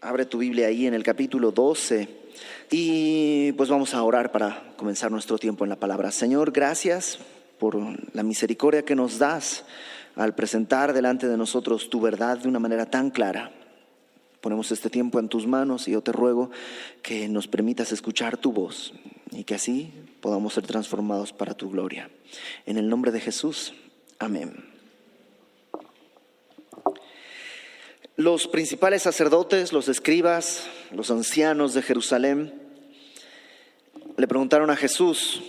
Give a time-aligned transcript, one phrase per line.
[0.00, 2.08] Abre tu Biblia ahí en el capítulo 12
[2.70, 6.12] y pues vamos a orar para comenzar nuestro tiempo en la palabra.
[6.12, 7.18] Señor, gracias
[7.58, 7.76] por
[8.14, 9.64] la misericordia que nos das
[10.14, 13.50] al presentar delante de nosotros tu verdad de una manera tan clara.
[14.40, 16.52] Ponemos este tiempo en tus manos y yo te ruego
[17.02, 18.94] que nos permitas escuchar tu voz
[19.32, 22.08] y que así podamos ser transformados para tu gloria.
[22.66, 23.74] En el nombre de Jesús,
[24.20, 24.77] amén.
[28.18, 32.52] Los principales sacerdotes, los escribas, los ancianos de Jerusalén
[34.16, 35.40] le preguntaron a Jesús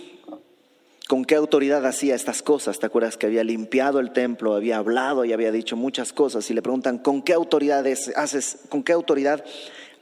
[1.08, 2.78] con qué autoridad hacía estas cosas.
[2.78, 6.48] ¿Te acuerdas que había limpiado el templo, había hablado y había dicho muchas cosas?
[6.48, 7.84] Y le preguntan, ¿con qué autoridad
[8.14, 9.44] haces, con qué autoridad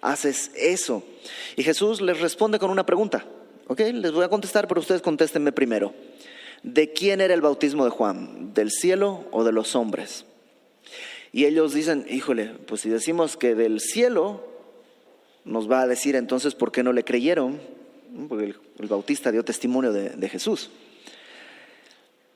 [0.03, 1.03] haces eso?
[1.57, 3.25] Y Jesús les responde con una pregunta.
[3.67, 3.81] ¿Ok?
[3.81, 5.95] Les voy a contestar, pero ustedes contéstenme primero.
[6.63, 8.53] ¿De quién era el bautismo de Juan?
[8.53, 10.27] ¿Del cielo o de los hombres?
[11.33, 14.45] Y ellos dicen, híjole, pues si decimos que del cielo,
[15.45, 17.61] nos va a decir entonces por qué no le creyeron,
[18.29, 20.71] porque el, bautista dio testimonio de, de, Jesús.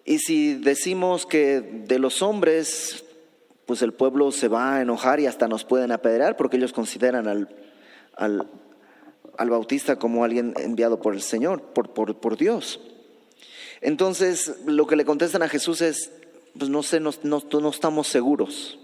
[0.04, 3.04] Y si decimos que de los hombres,
[3.66, 7.28] pues el pueblo se va a enojar y hasta nos pueden apedrear porque ellos consideran
[7.28, 7.48] al,
[8.16, 8.48] al,
[9.38, 12.80] al bautista como alguien enviado por el Señor, por, por, por Dios.
[13.80, 16.12] Entonces, lo que le contestan a Jesús es,
[16.58, 18.78] pues no sé, no, no, estamos seguros.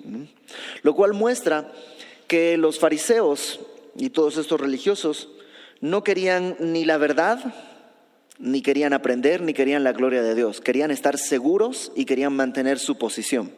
[0.83, 1.73] Lo cual muestra
[2.27, 3.61] que los fariseos
[3.97, 5.29] y todos estos religiosos
[5.81, 7.55] no querían ni la verdad,
[8.39, 10.61] ni querían aprender, ni querían la gloria de Dios.
[10.61, 13.53] Querían estar seguros y querían mantener su posición.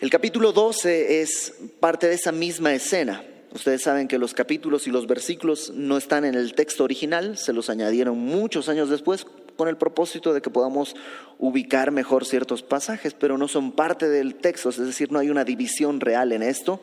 [0.00, 3.24] El capítulo 12 es parte de esa misma escena.
[3.52, 7.52] Ustedes saben que los capítulos y los versículos no están en el texto original, se
[7.52, 9.26] los añadieron muchos años después
[9.58, 10.94] con el propósito de que podamos
[11.36, 15.42] ubicar mejor ciertos pasajes, pero no son parte del texto, es decir, no hay una
[15.42, 16.80] división real en esto.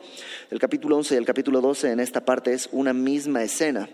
[0.50, 3.88] El capítulo 11 y el capítulo 12 en esta parte es una misma escena.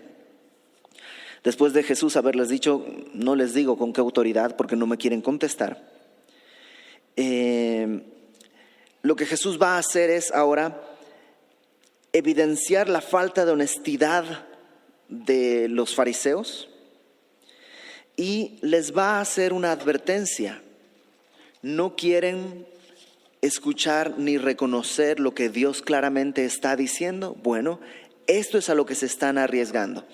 [1.45, 5.21] Después de Jesús haberles dicho, no les digo con qué autoridad porque no me quieren
[5.21, 5.81] contestar,
[7.15, 8.03] eh,
[9.01, 10.83] lo que Jesús va a hacer es ahora
[12.11, 14.45] evidenciar la falta de honestidad
[15.07, 16.67] de los fariseos,
[18.15, 20.61] y les va a hacer una advertencia.
[21.61, 22.65] No quieren
[23.41, 27.35] escuchar ni reconocer lo que Dios claramente está diciendo.
[27.43, 27.79] Bueno,
[28.27, 30.05] esto es a lo que se están arriesgando.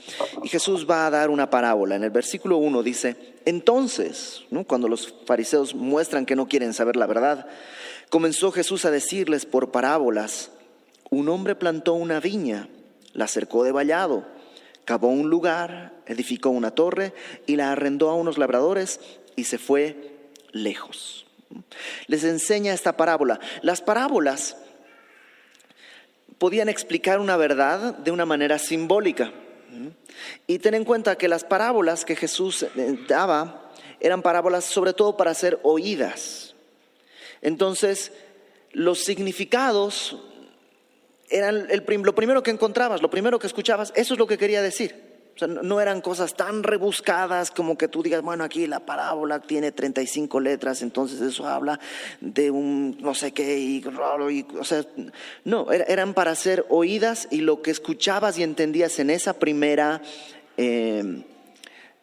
[0.44, 1.96] Y Jesús va a dar una parábola.
[1.96, 3.16] En el versículo 1 dice,
[3.46, 7.48] entonces, cuando los fariseos muestran que no quieren saber la verdad,
[8.10, 10.52] comenzó Jesús a decirles por parábolas,
[11.12, 12.68] un hombre plantó una viña,
[13.14, 14.39] la cercó de vallado
[14.90, 17.14] Cavó un lugar, edificó una torre
[17.46, 19.00] y la arrendó a unos labradores
[19.36, 20.18] y se fue
[20.52, 21.28] lejos.
[22.08, 23.40] Les enseña esta parábola.
[23.62, 24.58] Las parábolas
[26.40, 29.32] podían explicar una verdad de una manera simbólica.
[30.48, 35.16] Y ten en cuenta que las parábolas que Jesús eh, daba eran parábolas sobre todo
[35.18, 36.56] para ser oídas.
[37.44, 38.12] Entonces,
[38.72, 40.18] los significados
[41.30, 44.62] eran el, lo primero que encontrabas, lo primero que escuchabas, eso es lo que quería
[44.62, 45.10] decir.
[45.36, 49.40] O sea, no eran cosas tan rebuscadas como que tú digas, bueno, aquí la parábola
[49.40, 51.80] tiene 35 letras, entonces eso habla
[52.20, 53.82] de un no sé qué, y,
[54.60, 54.84] o sea,
[55.46, 60.02] no, eran para ser oídas y lo que escuchabas y entendías en esa primera
[60.58, 61.24] eh,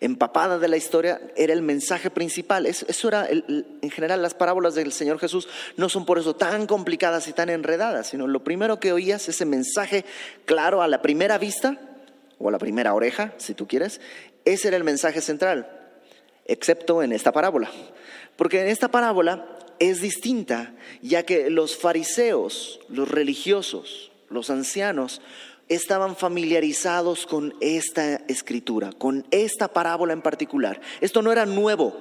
[0.06, 2.66] empapada de la historia era el mensaje principal.
[2.66, 7.28] Eso era, en general, las parábolas del Señor Jesús no son por eso tan complicadas
[7.28, 10.04] y tan enredadas, sino lo primero que oías, ese mensaje
[10.44, 11.78] claro a la primera vista,
[12.38, 14.00] o a la primera oreja, si tú quieres,
[14.44, 15.68] ese era el mensaje central,
[16.46, 17.70] excepto en esta parábola.
[18.36, 19.46] Porque en esta parábola
[19.78, 25.20] es distinta, ya que los fariseos, los religiosos, los ancianos,
[25.68, 30.80] estaban familiarizados con esta escritura, con esta parábola en particular.
[31.00, 31.96] Esto no era nuevo,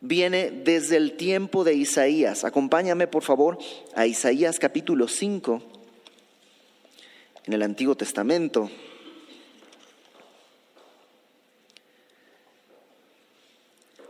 [0.00, 2.44] viene desde el tiempo de Isaías.
[2.44, 3.58] Acompáñame por favor
[3.94, 5.62] a Isaías capítulo 5
[7.46, 8.70] en el Antiguo Testamento.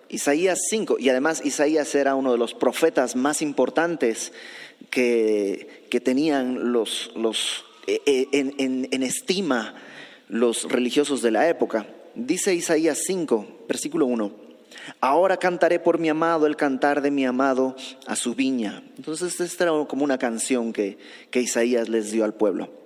[0.08, 4.32] Isaías 5, y además Isaías era uno de los profetas más importantes
[4.90, 9.74] que, que tenían los, los eh, eh, en, estima
[10.28, 11.86] los religiosos de la época.
[12.14, 14.50] Dice Isaías 5, versículo 1.
[15.00, 18.82] Ahora cantaré por mi amado el cantar de mi amado a su viña.
[18.96, 20.98] Entonces esta era como una canción que,
[21.30, 22.79] que Isaías les dio al pueblo.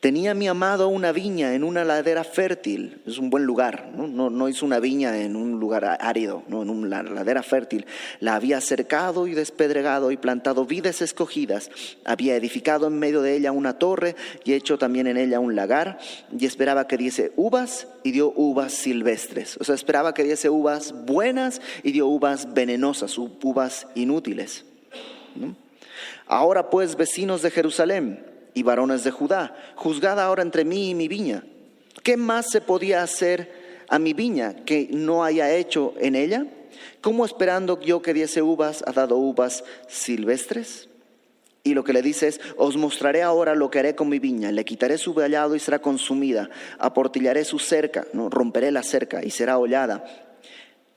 [0.00, 4.64] Tenía mi amado una viña en una ladera fértil, es un buen lugar, no, hizo
[4.64, 7.84] una viña en un lugar árido, no, en una ladera fértil.
[8.20, 11.70] La había cercado y despedregado y plantado vides escogidas,
[12.04, 14.14] había edificado en medio de ella una torre
[14.44, 15.98] y hecho también en ella un lagar
[16.36, 19.56] y esperaba que diese uvas y dio uvas silvestres.
[19.60, 24.64] O sea, esperaba que diese uvas buenas y dio uvas venenosas, uvas inútiles.
[26.26, 28.24] Ahora pues, vecinos de Jerusalén,
[28.58, 31.44] y varones de Judá, juzgad ahora entre mí y mi viña.
[32.02, 36.46] ¿Qué más se podía hacer a mi viña que no haya hecho en ella?
[37.00, 40.88] ¿Cómo esperando yo que diese uvas ha dado uvas silvestres?
[41.62, 44.50] Y lo que le dice es, os mostraré ahora lo que haré con mi viña,
[44.50, 48.30] le quitaré su vallado y será consumida, aportillaré su cerca, ¿no?
[48.30, 50.04] romperé la cerca y será hollada,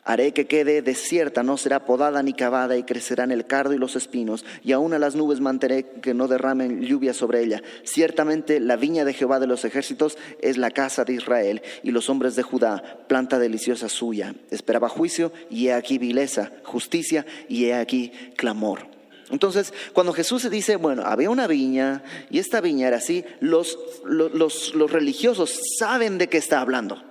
[0.04, 3.96] Haré que quede desierta, no será podada ni cavada, y crecerán el cardo y los
[3.96, 7.62] espinos, y aún a las nubes mantendré que no derramen lluvia sobre ella.
[7.84, 12.10] Ciertamente la viña de Jehová de los ejércitos es la casa de Israel, y los
[12.10, 14.34] hombres de Judá, planta deliciosa suya.
[14.50, 18.88] Esperaba juicio, y he aquí vileza, justicia, y he aquí clamor.
[19.30, 23.78] Entonces, cuando Jesús se dice, bueno, había una viña, y esta viña era así, los,
[24.04, 27.11] los, los religiosos saben de qué está hablando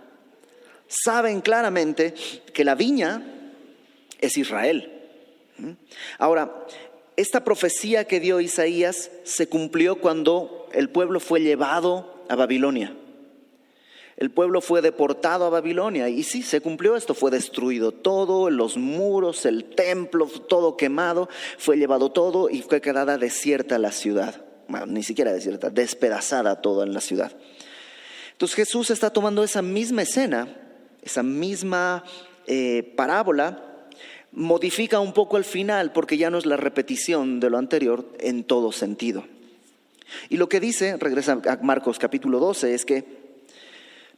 [0.90, 2.14] saben claramente
[2.52, 3.22] que la viña
[4.18, 4.90] es Israel.
[6.18, 6.66] Ahora,
[7.16, 12.96] esta profecía que dio Isaías se cumplió cuando el pueblo fue llevado a Babilonia.
[14.16, 18.76] El pueblo fue deportado a Babilonia y sí, se cumplió esto, fue destruido todo, los
[18.76, 24.44] muros, el templo, todo quemado, fue llevado todo y fue quedada desierta la ciudad.
[24.68, 27.32] Bueno, ni siquiera desierta, despedazada todo en la ciudad.
[28.32, 30.69] Entonces Jesús está tomando esa misma escena
[31.02, 32.04] esa misma
[32.46, 33.86] eh, parábola,
[34.32, 38.44] modifica un poco el final porque ya no es la repetición de lo anterior en
[38.44, 39.24] todo sentido.
[40.28, 43.04] Y lo que dice, regresa a Marcos capítulo 12, es que,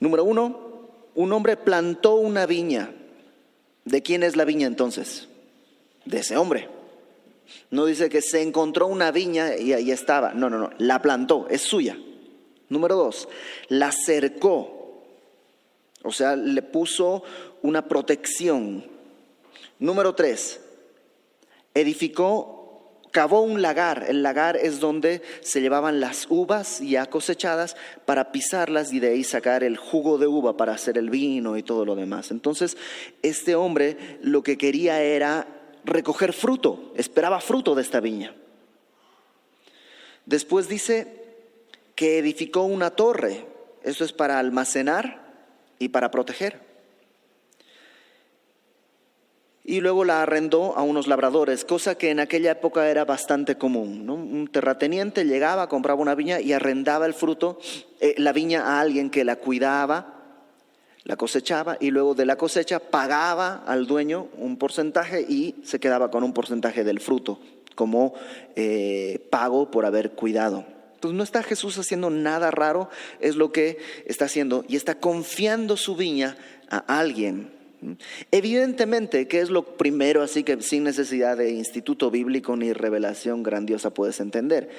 [0.00, 2.90] número uno, un hombre plantó una viña.
[3.85, 5.28] ¿De quién es la viña entonces?
[6.05, 6.69] De ese hombre.
[7.70, 10.32] No dice que se encontró una viña y ahí estaba.
[10.32, 10.70] No, no, no.
[10.78, 11.99] La plantó, es suya.
[12.69, 13.28] Número dos,
[13.69, 14.81] la cercó.
[16.04, 17.22] O sea, le puso
[17.62, 18.84] una protección.
[19.78, 20.60] Número tres,
[21.75, 24.06] edificó, cavó un lagar.
[24.08, 29.25] El lagar es donde se llevaban las uvas ya cosechadas para pisarlas y de ahí
[29.25, 32.31] sacar el jugo de uva para hacer el vino y todo lo demás.
[32.31, 32.76] Entonces,
[33.22, 35.46] este hombre lo que quería era
[35.84, 38.34] recoger fruto, esperaba fruto de esta viña.
[40.26, 41.22] Después dice
[41.94, 43.46] que edificó una torre.
[43.82, 45.21] Eso es para almacenar
[45.82, 46.61] y para proteger.
[49.64, 54.11] Y luego la arrendó a unos labradores, cosa que en aquella época era bastante común.
[54.11, 57.61] Un terrateniente llegaba, compraba una viña y arrendaba el fruto,
[58.00, 60.14] eh, la viña a alguien que la cuidaba,
[61.05, 66.11] la cosechaba y luego de la cosecha pagaba al dueño un porcentaje y se quedaba
[66.11, 67.38] con un porcentaje del fruto
[67.75, 68.14] como
[68.56, 70.64] eh, pago por haber cuidado.
[71.02, 72.88] Entonces no está Jesús haciendo nada raro,
[73.19, 76.37] es lo que está haciendo y está confiando su viña
[76.70, 77.50] a alguien.
[78.31, 83.93] Evidentemente, que es lo primero, así que sin necesidad de instituto bíblico ni revelación grandiosa
[83.93, 84.70] puedes entender.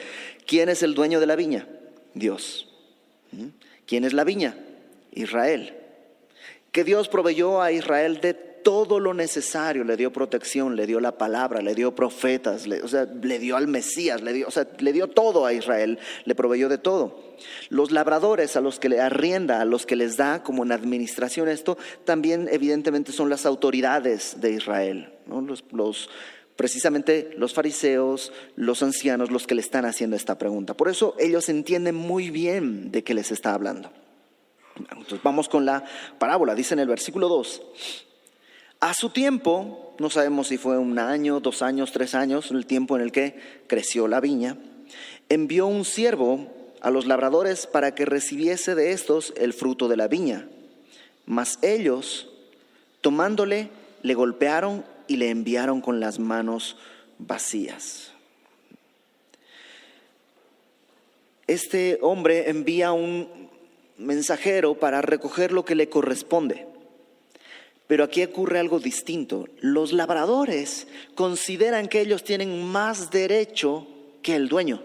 [0.47, 1.67] ¿Quién es el dueño de la viña?
[2.13, 2.69] Dios.
[3.85, 4.55] ¿Quién es la viña?
[5.11, 5.75] Israel.
[6.71, 11.17] Que Dios proveyó a Israel de todo lo necesario, le dio protección, le dio la
[11.17, 14.67] palabra, le dio profetas, le, o sea, le dio al Mesías, le dio, o sea,
[14.79, 17.35] le dio todo a Israel, le proveyó de todo.
[17.69, 21.49] Los labradores a los que le arrienda, a los que les da como en administración
[21.49, 25.13] esto, también evidentemente son las autoridades de Israel,
[25.71, 26.09] los,
[26.55, 30.73] precisamente los fariseos, los ancianos, los que le están haciendo esta pregunta.
[30.73, 33.91] Por eso ellos entienden muy bien de qué les está hablando.
[34.75, 35.83] Entonces vamos con la
[36.17, 37.61] parábola, dice en el versículo 2.
[38.83, 42.97] A su tiempo, no sabemos si fue un año, dos años, tres años, el tiempo
[42.97, 44.57] en el que creció la viña,
[45.29, 50.09] envió un siervo a los labradores para que recibiese de estos el fruto de la
[50.09, 50.49] viña.
[51.25, 52.27] Mas ellos,
[52.99, 53.69] tomándole,
[54.01, 56.75] le golpearon y le enviaron con las manos
[57.19, 58.11] vacías.
[61.47, 63.49] Este hombre envía un
[63.97, 66.72] mensajero para recoger lo que le corresponde.
[67.87, 69.47] Pero aquí ocurre algo distinto.
[69.59, 73.87] Los labradores consideran que ellos tienen más derecho
[74.21, 74.81] que el dueño.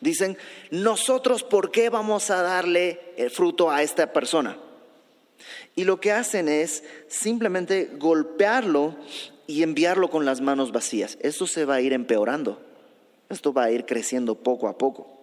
[0.00, 0.36] Dicen,
[0.70, 4.58] nosotros, ¿por qué vamos a darle el fruto a esta persona?
[5.74, 8.96] Y lo que hacen es simplemente golpearlo
[9.46, 11.18] y enviarlo con las manos vacías.
[11.20, 12.60] Esto se va a ir empeorando.
[13.28, 15.13] Esto va a ir creciendo poco a poco.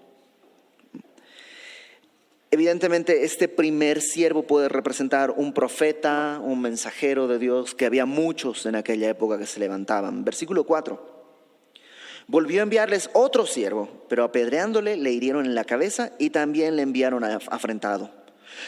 [2.53, 8.65] Evidentemente, este primer siervo puede representar un profeta, un mensajero de Dios, que había muchos
[8.65, 10.25] en aquella época que se levantaban.
[10.25, 11.22] Versículo 4.
[12.27, 16.81] Volvió a enviarles otro siervo, pero apedreándole le hirieron en la cabeza y también le
[16.81, 18.12] enviaron afrentado.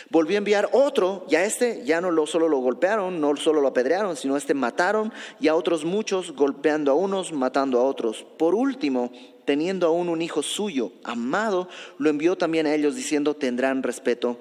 [0.10, 3.60] Volvió a enviar otro, y a este ya no lo, solo lo golpearon, no solo
[3.60, 5.12] lo apedrearon, sino a este mataron,
[5.42, 8.26] y a otros muchos, golpeando a unos, matando a otros.
[8.38, 9.12] Por último,
[9.46, 14.40] teniendo aún un hijo suyo, amado, lo envió también a ellos diciendo, tendrán respeto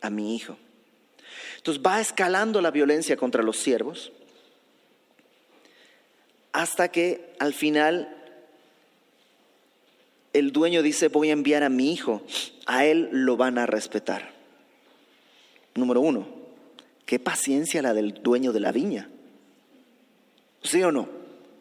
[0.00, 0.56] a mi hijo.
[1.56, 4.12] Entonces va escalando la violencia contra los siervos
[6.52, 8.16] hasta que al final
[10.32, 12.22] el dueño dice, voy a enviar a mi hijo,
[12.66, 14.32] a él lo van a respetar.
[15.74, 16.26] Número uno,
[17.04, 19.08] qué paciencia la del dueño de la viña.
[20.62, 21.08] ¿Sí o no?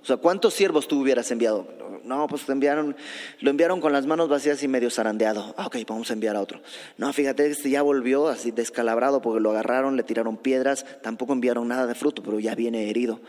[0.02, 1.68] O sea, ¿cuántos siervos tú hubieras enviado?
[2.10, 2.96] No, pues enviaron,
[3.40, 5.54] lo enviaron con las manos vacías y medio zarandeado.
[5.58, 6.60] Ah, ok, vamos a enviar a otro.
[6.98, 11.68] No, fíjate, este ya volvió así descalabrado porque lo agarraron, le tiraron piedras, tampoco enviaron
[11.68, 13.20] nada de fruto, pero ya viene herido.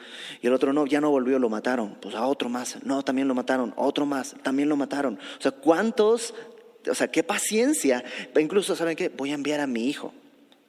[0.40, 1.98] Y el otro no, ya no volvió, lo mataron.
[2.00, 2.82] Pues a otro más.
[2.82, 3.74] No, también lo mataron.
[3.76, 5.18] otro más, también lo mataron.
[5.38, 6.32] O sea, ¿cuántos?
[6.90, 8.02] O sea, qué paciencia.
[8.34, 9.10] Incluso, ¿saben qué?
[9.10, 10.14] Voy a enviar a mi hijo.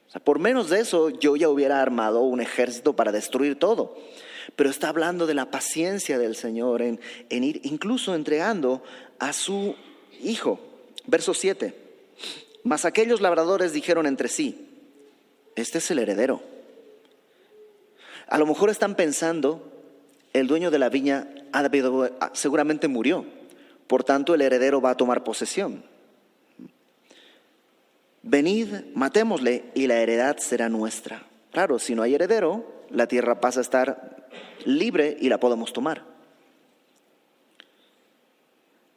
[0.08, 3.96] O sea, por menos de eso, yo ya hubiera armado un ejército para destruir todo
[4.56, 6.98] pero está hablando de la paciencia del Señor en,
[7.30, 8.82] ir incluso entregando
[9.18, 9.74] a su
[10.22, 10.60] hijo.
[11.06, 11.74] Verso 7.
[12.64, 14.68] Mas aquellos labradores dijeron entre sí,
[15.56, 16.42] este es el heredero.
[18.28, 19.72] A lo mejor están pensando,
[20.32, 21.28] el dueño de la viña
[22.32, 23.26] seguramente murió,
[23.86, 25.84] por tanto el heredero va a tomar posesión.
[28.22, 31.26] Venid, matémosle y la heredad será nuestra.
[31.50, 34.21] Claro, si no hay heredero, la tierra pasa a estar
[34.64, 36.04] libre y la podemos tomar.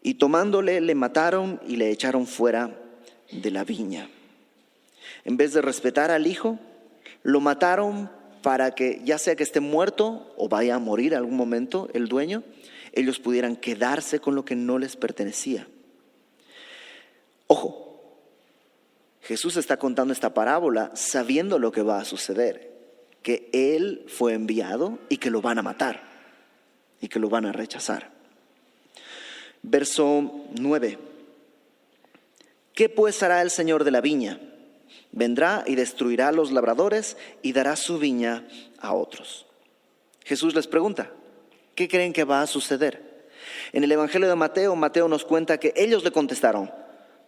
[0.01, 2.77] Y tomándole le mataron y le echaron fuera
[3.31, 4.09] de la viña.
[5.23, 6.59] En vez de respetar al hijo,
[7.23, 8.11] lo mataron
[8.43, 12.43] para que ya sea que esté muerto o vaya a morir algún momento el dueño,
[12.93, 15.67] ellos pudieran quedarse con lo que no les pertenecía.
[17.47, 18.19] Ojo,
[19.21, 22.74] Jesús está contando esta parábola sabiendo lo que va a suceder
[23.25, 25.99] que Él fue enviado y que lo van a matar
[27.01, 28.11] y que lo van a rechazar.
[29.63, 30.99] Verso 9.
[32.75, 34.39] ¿Qué pues hará el Señor de la viña?
[35.11, 39.47] Vendrá y destruirá a los labradores y dará su viña a otros.
[40.23, 41.11] Jesús les pregunta,
[41.73, 43.31] ¿qué creen que va a suceder?
[43.73, 46.71] En el Evangelio de Mateo, Mateo nos cuenta que ellos le contestaron,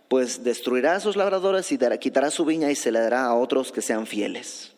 [0.09, 3.71] pues destruirá a sus labradores y quitará su viña y se le dará a otros
[3.71, 4.76] que sean fieles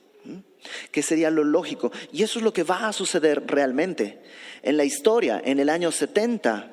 [0.91, 1.91] que sería lo lógico.
[2.11, 4.19] Y eso es lo que va a suceder realmente.
[4.61, 6.71] En la historia, en el año 70,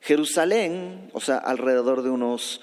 [0.00, 2.60] Jerusalén, o sea, alrededor de unos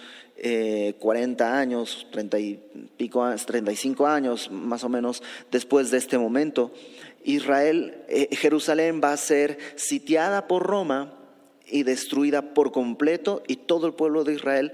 [0.99, 2.59] 40 eh, años, 30 y
[2.95, 6.71] pico, 35 años más o menos después de este momento,
[7.23, 11.13] Israel, eh, Jerusalén va a ser sitiada por Roma
[11.65, 14.71] y destruida por completo y todo el pueblo de Israel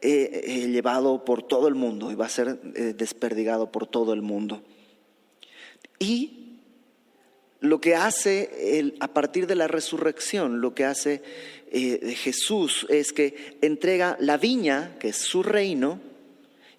[0.00, 2.60] eh, llevado por todo el mundo y va a ser
[2.96, 4.62] desperdigado por todo el mundo.
[5.98, 6.46] Y
[7.60, 11.22] lo que hace a partir de la resurrección, lo que hace
[11.70, 16.00] eh, Jesús es que entrega la viña, que es su reino,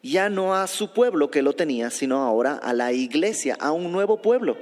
[0.02, 3.92] ya no a su pueblo que lo tenía, sino ahora a la iglesia, a un
[3.92, 4.58] nuevo pueblo,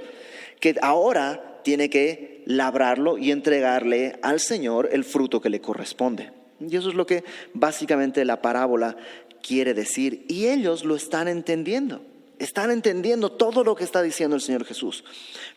[0.59, 6.31] que ahora tiene que labrarlo y entregarle al Señor el fruto que le corresponde.
[6.59, 8.95] Y eso es lo que básicamente la parábola
[9.41, 10.25] quiere decir.
[10.27, 12.01] Y ellos lo están entendiendo.
[12.39, 15.03] Están entendiendo todo lo que está diciendo el Señor Jesús.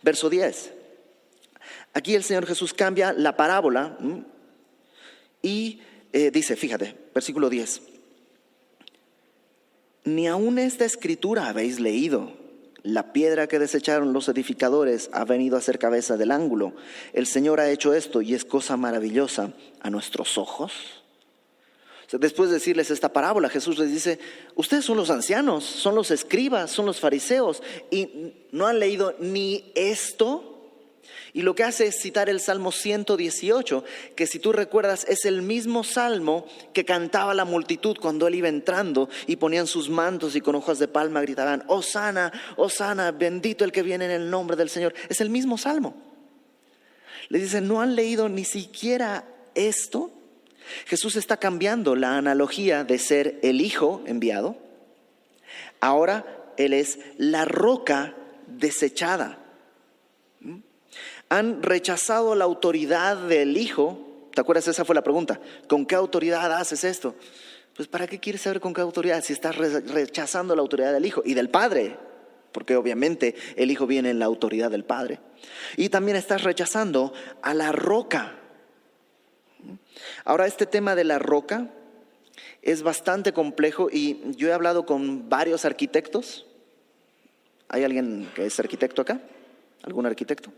[0.03, 0.73] Verso 10.
[1.95, 3.99] Aquí el Señor Jesús cambia la parábola
[5.43, 5.81] y
[6.13, 7.83] eh, dice, fíjate, versículo 10.
[10.05, 12.38] Ni aún esta escritura habéis leído.
[12.89, 16.73] La piedra que desecharon los edificadores ha venido a ser cabeza del ángulo.
[17.13, 19.53] El Señor ha hecho esto y es cosa maravillosa
[19.83, 20.73] a nuestros ojos.
[22.11, 24.19] Después de decirles esta parábola, Jesús les dice,
[24.55, 29.71] ustedes son los ancianos, son los escribas, son los fariseos, y no han leído ni
[29.75, 30.58] esto.
[31.33, 33.85] Y lo que hace es citar el Salmo 118,
[34.17, 38.49] que si tú recuerdas es el mismo salmo que cantaba la multitud cuando él iba
[38.49, 43.73] entrando y ponían sus mantos y con hojas de palma gritaban, Osana, Osana, bendito el
[43.73, 44.95] que viene en el nombre del Señor.
[45.09, 45.95] Es el mismo salmo.
[47.29, 49.25] Le dicen, no han leído ni siquiera
[49.55, 50.11] esto.
[50.87, 54.57] Jesús está cambiando la analogía de ser el Hijo enviado.
[55.81, 58.15] Ahora Él es la roca
[58.47, 59.39] desechada.
[61.29, 64.29] Han rechazado la autoridad del Hijo.
[64.35, 64.69] ¿Te acuerdas?
[64.69, 65.41] Esa fue la pregunta.
[65.69, 67.15] ¿Con qué autoridad haces esto?
[67.77, 71.23] Pues ¿para qué quieres saber con qué autoridad si estás rechazando la autoridad del Hijo
[71.25, 71.97] y del Padre?
[72.51, 75.21] Porque obviamente el Hijo viene en la autoridad del Padre.
[75.77, 78.35] Y también estás rechazando a la roca.
[80.25, 81.69] Ahora, este tema de la roca
[82.63, 86.47] es bastante complejo y yo he hablado con varios arquitectos.
[87.69, 89.21] ¿Hay alguien que es arquitecto acá?
[89.83, 90.51] ¿Algún arquitecto?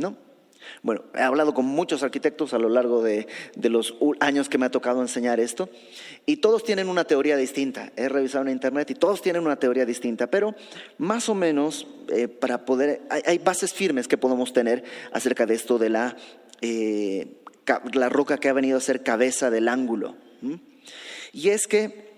[0.00, 0.16] ¿No?
[0.82, 3.26] Bueno, he hablado con muchos arquitectos a lo largo de,
[3.62, 5.68] los años que me ha tocado enseñar esto
[6.26, 7.92] y todos tienen una teoría distinta.
[7.96, 10.54] He revisado en internet y todos tienen una teoría distinta, pero
[10.98, 15.78] más o menos eh, para poder, hay, bases firmes que podemos tener acerca de esto
[15.78, 16.16] de la,
[16.62, 17.42] eh,
[17.92, 20.16] la roca que ha venido a ser cabeza del ángulo.
[21.32, 22.10] Y es que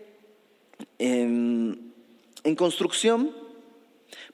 [0.99, 1.93] em,
[2.45, 3.35] en construcción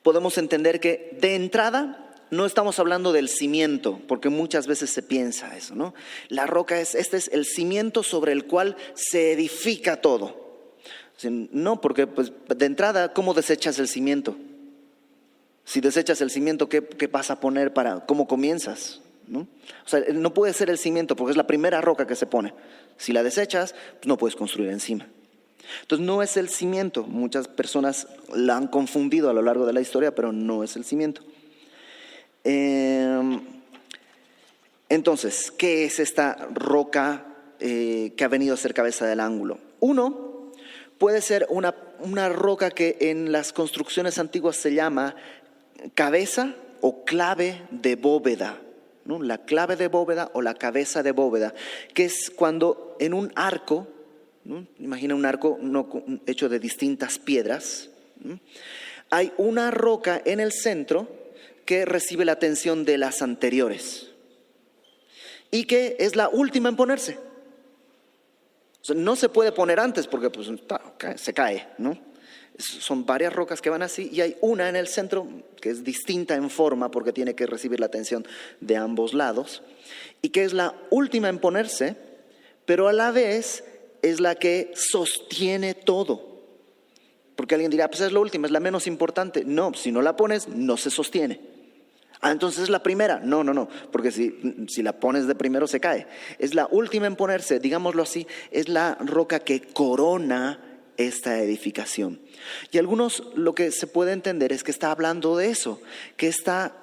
[0.02, 5.56] podemos entender que de entrada no estamos hablando del cimiento, porque muchas veces se piensa
[5.56, 5.94] eso, ¿no?
[6.28, 10.48] La roca es, este es el cimiento sobre el cual se edifica todo.
[11.22, 14.36] No, porque pues, de entrada, ¿cómo desechas el cimiento?
[15.64, 19.00] Si desechas el cimiento, ¿qué, qué vas a poner para, cómo comienzas?
[19.26, 19.40] ¿no?
[19.40, 22.54] O sea, no puede ser el cimiento porque es la primera roca que se pone.
[22.96, 25.06] Si la desechas, pues no puedes construir encima.
[25.82, 27.04] Entonces no es el cimiento.
[27.04, 30.84] Muchas personas la han confundido a lo largo de la historia, pero no es el
[30.84, 31.22] cimiento.
[32.44, 33.40] Em,
[34.88, 37.26] entonces, ¿qué es esta roca
[37.60, 39.58] eh, que ha venido a ser cabeza del ángulo?
[39.80, 40.52] Uno,
[40.98, 45.14] puede ser una, una roca que en las construcciones antiguas se llama
[45.94, 48.58] cabeza o clave de bóveda.
[49.04, 49.22] ¿no?
[49.22, 51.54] La clave de bóveda o la cabeza de bóveda,
[51.94, 53.86] que es cuando en un arco,
[54.78, 55.58] imagina un arco
[56.26, 57.90] hecho de distintas piedras,
[59.10, 61.08] hay una roca en el centro
[61.68, 64.06] que recibe la atención de las anteriores
[65.50, 67.18] y que es la última en ponerse.
[68.96, 70.50] no se puede poner antes porque pues,
[71.16, 71.98] se cae, ¿no?
[72.56, 75.28] Son varias rocas que van así y hay una en el centro
[75.60, 78.26] que es distinta en forma porque tiene que recibir la atención
[78.62, 79.62] de ambos lados
[80.22, 81.96] y que es la última en ponerse,
[82.64, 83.62] pero a la vez
[84.00, 86.28] es la que sostiene todo.
[87.36, 89.44] Porque alguien dirá, pues es la última, es la menos importante.
[89.44, 91.57] No, si no la pones, no se sostiene.
[92.20, 93.20] Ah, entonces es la primera.
[93.20, 96.06] No, no, no, porque si, si, la pones de primero se cae.
[96.38, 100.58] Es la última en ponerse, digámoslo así, es la roca que corona
[100.96, 102.20] esta edificación.
[102.72, 105.80] Y algunos lo que se puede entender es que está hablando de eso,
[106.16, 106.74] que esta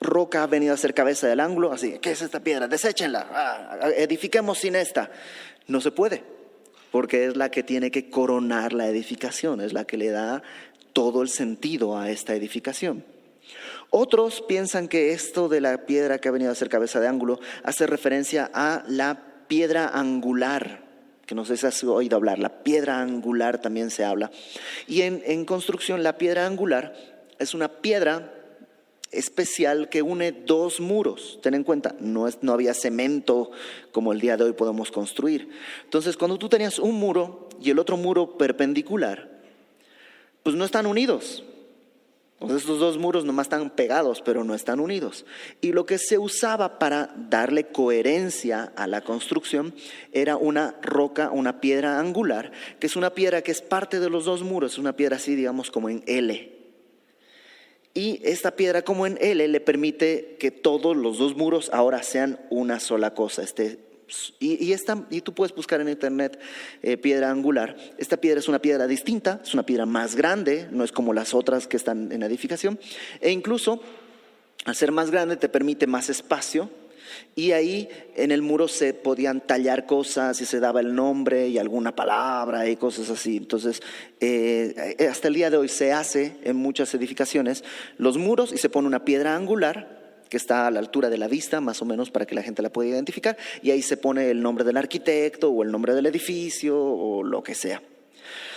[0.00, 2.66] roca ha venido a ser cabeza del ángulo, así, ¿qué es esta piedra?
[2.66, 5.10] Deséchenla, ah, edifiquemos sin esta.
[5.68, 6.24] No se puede,
[6.90, 10.42] porque es la que tiene que coronar la edificación, es la que le da
[10.92, 13.04] todo el sentido a esta edificación.
[13.90, 17.40] Otros piensan que esto de la piedra que ha venido a ser cabeza de ángulo
[17.64, 20.84] hace referencia a la piedra angular,
[21.26, 24.30] que no sé si has oído hablar, la piedra angular también se habla.
[24.86, 26.94] Y en, construcción la piedra angular
[27.40, 28.32] es una piedra
[29.10, 31.40] especial que une dos muros.
[31.42, 33.50] Ten en cuenta, no, no había cemento
[33.90, 35.48] como el día de hoy podemos construir.
[35.82, 39.28] Entonces, cuando tú tenías un muro y el otro muro perpendicular,
[40.44, 41.42] pues no están unidos.
[42.40, 45.26] Entonces estos dos muros nomás están pegados, pero no están unidos.
[45.60, 49.74] Y lo que se usaba para darle coherencia a la construcción
[50.12, 54.24] era una roca, una piedra angular, que es una piedra que es parte de los
[54.24, 56.58] dos muros, una piedra así, digamos, como en L.
[57.92, 62.40] Y esta piedra como en L le permite que todos los dos muros ahora sean
[62.48, 63.89] una sola cosa, este
[64.38, 66.38] y, esta, y tú puedes buscar en internet
[66.82, 67.76] eh, piedra angular.
[67.98, 71.34] Esta piedra es una piedra distinta, es una piedra más grande, no es como las
[71.34, 72.78] otras que están en edificación.
[73.20, 73.82] E incluso,
[74.64, 76.70] al ser más grande, te permite más espacio.
[77.34, 81.58] Y ahí en el muro se podían tallar cosas y se daba el nombre y
[81.58, 83.36] alguna palabra y cosas así.
[83.36, 83.82] Entonces,
[84.20, 87.64] eh, hasta el día de hoy se hace en muchas edificaciones
[87.98, 89.99] los muros y se pone una piedra angular
[90.30, 92.62] que está a la altura de la vista, más o menos para que la gente
[92.62, 96.06] la pueda identificar, y ahí se pone el nombre del arquitecto o el nombre del
[96.06, 97.82] edificio o lo que sea.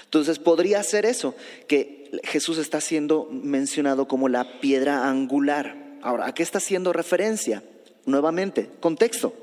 [0.06, 1.36] Entonces podría ser eso,
[1.68, 5.98] que Jesús está siendo mencionado como la piedra angular.
[6.04, 7.64] Ahora, ¿a qué está haciendo referencia?
[8.06, 9.34] Nuevamente, contexto.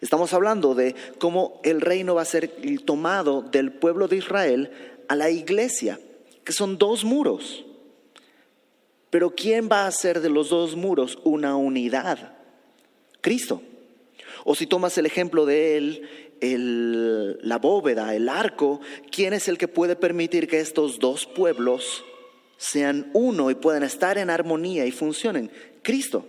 [0.00, 2.50] Estamos hablando de cómo el reino va a ser
[2.84, 4.70] tomado del pueblo de Israel
[5.06, 6.00] a la iglesia,
[6.42, 7.64] que son dos muros.
[9.14, 12.32] Pero ¿quién va a hacer de los dos muros una unidad?
[13.20, 13.62] Cristo.
[14.44, 18.80] O si tomas el ejemplo de él, la bóveda, el arco,
[19.12, 22.04] ¿quién es el que puede permitir que estos dos pueblos
[22.56, 25.48] sean uno y puedan estar en armonía y funcionen?
[25.82, 26.26] Cristo.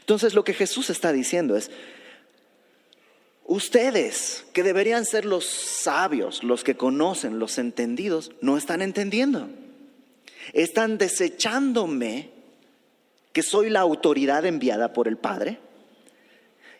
[0.00, 1.70] Entonces lo que Jesús está diciendo es,
[3.44, 9.50] Ustedes, que deberían ser los sabios, los que conocen, los entendidos, no están entendiendo.
[10.52, 12.30] Están desechándome,
[13.32, 15.58] que soy la autoridad enviada por el Padre,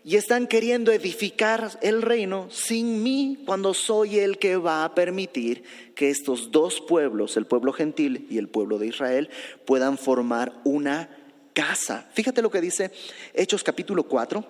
[0.05, 5.64] y están queriendo edificar el reino sin mí cuando soy el que va a permitir
[5.94, 9.31] que estos dos pueblos, el pueblo gentil y el pueblo de Israel,
[9.64, 11.09] puedan formar una
[11.55, 12.07] casa.
[12.12, 12.90] Fíjate lo que dice
[13.33, 14.44] Hechos capítulo 4.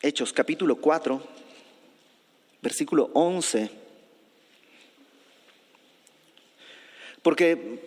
[0.00, 1.20] Hechos capítulo 4,
[2.62, 3.87] versículo 11.
[7.28, 7.78] Porque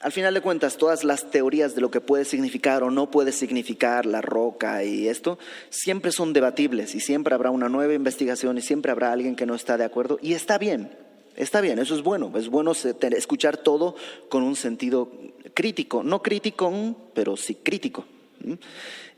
[0.00, 3.32] al final de cuentas, todas las teorías de lo que puede significar o no puede
[3.32, 8.62] significar la roca y esto, siempre son debatibles y siempre habrá una nueva investigación y
[8.62, 10.96] siempre habrá alguien que no está de acuerdo y está bien,
[11.34, 12.74] está bien, eso es bueno, es bueno
[13.10, 13.96] escuchar todo
[14.28, 15.10] con un sentido
[15.52, 18.04] crítico, no crítico, pero sí crítico.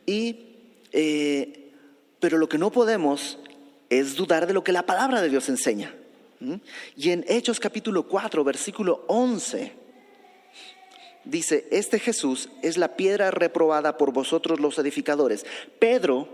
[0.06, 0.46] Y,
[0.92, 1.72] eh,
[2.20, 3.38] pero lo que no podemos
[3.90, 5.94] es dudar de lo que la palabra de Dios enseña.
[6.96, 9.72] Y en Hechos capítulo 4, versículo 11,
[11.24, 15.44] dice, este Jesús es la piedra reprobada por vosotros los edificadores.
[15.78, 16.28] Pedro,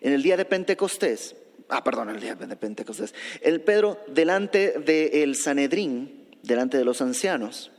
[0.00, 1.36] en el día de Pentecostés,
[1.68, 7.72] ah, perdón, el día de Pentecostés, el Pedro delante del Sanedrín, delante de los ancianos,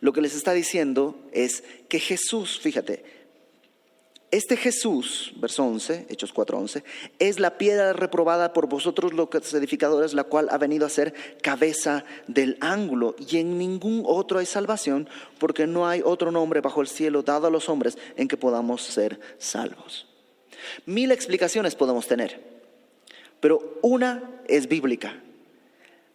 [0.00, 3.15] lo que les está diciendo es que Jesús, fíjate,
[4.30, 6.82] este Jesús, verso 11, Hechos 4:11,
[7.18, 12.04] es la piedra reprobada por vosotros los edificadores, la cual ha venido a ser cabeza
[12.26, 15.08] del ángulo, y en ningún otro hay salvación,
[15.38, 18.82] porque no hay otro nombre bajo el cielo dado a los hombres en que podamos
[18.82, 20.06] ser salvos.
[20.86, 22.40] Mil explicaciones podemos tener,
[23.40, 25.22] pero una es bíblica.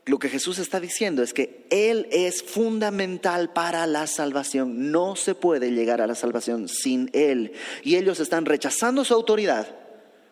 [0.05, 4.91] Lo que Jesús está diciendo es que Él es fundamental para la salvación.
[4.91, 7.53] No se puede llegar a la salvación sin Él.
[7.83, 9.67] Y ellos están rechazando su autoridad.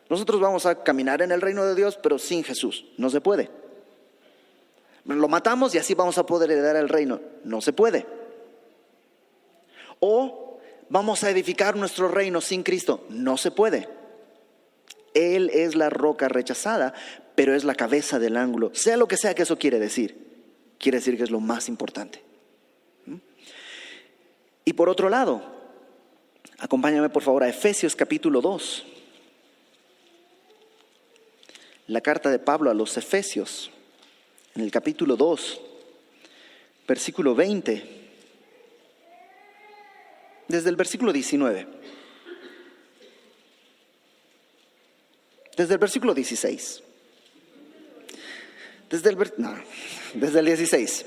[0.10, 2.86] Nosotros vamos a caminar en el reino de Dios, pero sin Jesús.
[2.98, 3.52] No se puede.
[5.06, 7.22] Lo matamos y así vamos a poder heredar el reino.
[7.44, 8.08] No se puede.
[10.00, 13.06] O vamos a edificar nuestro reino sin Cristo.
[13.10, 13.88] No se puede.
[15.14, 16.94] Él es la roca rechazada,
[17.40, 20.14] pero es la cabeza del ángulo, sea lo que sea que eso quiere decir.
[20.78, 22.22] Quiere decir que es lo más importante.
[23.06, 23.16] ¿Mm?
[24.66, 25.42] Y por otro lado,
[26.58, 28.86] acompáñame por favor a Efesios capítulo 2.
[31.88, 33.72] La carta de Pablo a los Efesios,
[34.54, 35.62] en el capítulo 2,
[36.90, 38.10] versículo 20,
[40.50, 41.68] desde el versículo 19.
[45.56, 46.84] Desde el versículo 16.
[48.90, 49.18] Desde el,
[50.16, 51.06] desde el 16.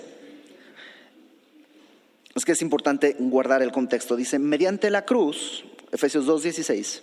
[2.35, 4.17] Es que es importante guardar el contexto.
[4.17, 7.03] Dice, mediante la cruz, Efesios 2, 16,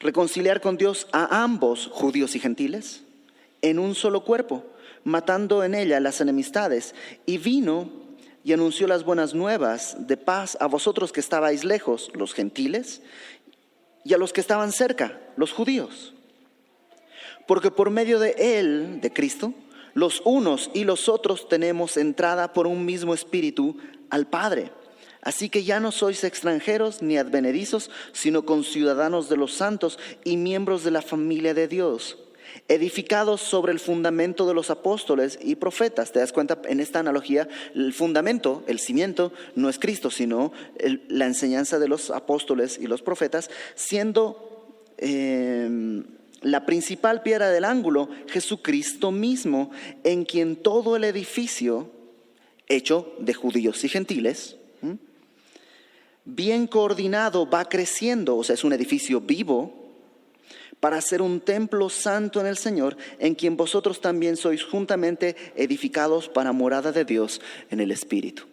[0.00, 3.02] reconciliar con Dios a ambos, judíos y gentiles,
[3.62, 4.64] en un solo cuerpo,
[5.04, 6.94] matando en ella las enemistades.
[7.24, 7.90] Y vino
[8.44, 13.02] y anunció las buenas nuevas de paz a vosotros que estabais lejos, los gentiles,
[14.04, 16.14] y a los que estaban cerca, los judíos.
[17.46, 19.54] Porque por medio de Él, de Cristo,
[19.96, 23.78] los unos y los otros tenemos entrada por un mismo espíritu
[24.10, 24.70] al Padre.
[25.22, 30.84] Así que ya no sois extranjeros ni advenedizos, sino conciudadanos de los santos y miembros
[30.84, 32.18] de la familia de Dios,
[32.68, 36.12] edificados sobre el fundamento de los apóstoles y profetas.
[36.12, 37.48] ¿Te das cuenta en esta analogía?
[37.74, 40.52] El fundamento, el cimiento, no es Cristo, sino
[41.08, 44.74] la enseñanza de los apóstoles y los profetas, siendo...
[44.98, 46.04] Eh,
[46.42, 49.70] la principal piedra del ángulo, Jesucristo mismo,
[50.04, 51.90] en quien todo el edificio,
[52.68, 54.56] hecho de judíos y gentiles,
[56.24, 59.86] bien coordinado, va creciendo, o sea, es un edificio vivo,
[60.80, 66.28] para ser un templo santo en el Señor, en quien vosotros también sois juntamente edificados
[66.28, 68.44] para morada de Dios en el Espíritu.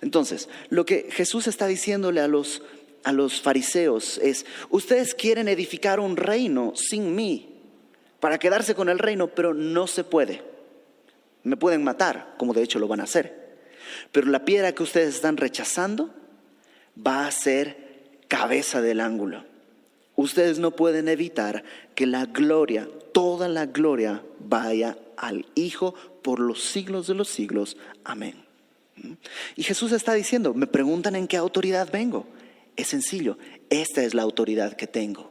[0.00, 2.62] Entonces, lo que Jesús está diciéndole a los
[3.04, 7.48] a los fariseos es, ustedes quieren edificar un reino sin mí
[8.20, 10.42] para quedarse con el reino, pero no se puede.
[11.42, 13.58] Me pueden matar, como de hecho lo van a hacer.
[14.12, 16.10] Pero la piedra que ustedes están rechazando
[16.94, 19.44] va a ser cabeza del ángulo.
[20.16, 26.62] Ustedes no pueden evitar que la gloria, toda la gloria, vaya al Hijo por los
[26.62, 27.78] siglos de los siglos.
[28.04, 28.44] Amén.
[29.56, 32.26] Y Jesús está diciendo, me preguntan en qué autoridad vengo.
[32.80, 33.36] Es sencillo,
[33.68, 35.30] esta es la autoridad que tengo.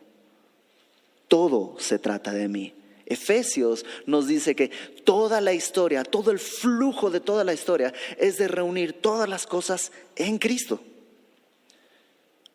[1.28, 2.76] Todo se trata de mí.
[3.08, 4.70] Efesios nos dice que
[5.04, 9.48] toda la historia, todo el flujo de toda la historia es de reunir todas las
[9.48, 10.80] cosas en Cristo.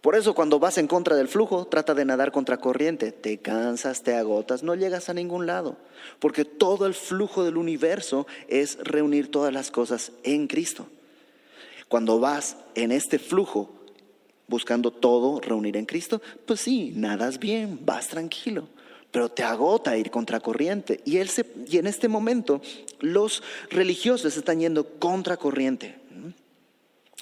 [0.00, 3.10] Por eso cuando vas en contra del flujo, trata de nadar contra corriente.
[3.10, 5.76] Te cansas, te agotas, no llegas a ningún lado.
[6.20, 10.86] Porque todo el flujo del universo es reunir todas las cosas en Cristo.
[11.88, 13.80] Cuando vas en este flujo
[14.48, 18.68] buscando todo reunir en Cristo, pues sí, nadas bien, vas tranquilo,
[19.10, 21.00] pero te agota ir contra corriente.
[21.04, 22.60] Y, él se, y en este momento
[23.00, 25.96] los religiosos están yendo contra corriente.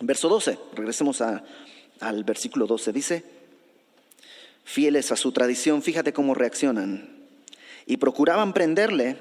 [0.01, 3.25] Verso 12, regresemos al versículo 12, dice,
[4.65, 7.09] fieles a su tradición, fíjate cómo reaccionan,
[7.87, 9.17] y procuraban prenderle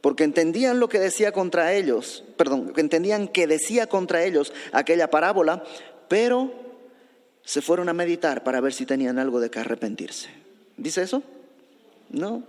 [0.00, 5.62] porque entendían lo que decía contra ellos, perdón, entendían que decía contra ellos aquella parábola,
[6.08, 6.71] pero
[7.44, 10.30] se fueron a meditar para ver si tenían algo de que arrepentirse.
[10.76, 11.22] ¿Dice eso?
[12.10, 12.44] No.